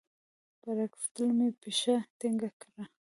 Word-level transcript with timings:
پر 0.61 0.75
اکسلېټر 0.85 1.27
مي 1.37 1.49
پښه 1.61 1.95
ټینګه 2.19 2.49
کړه! 2.61 2.83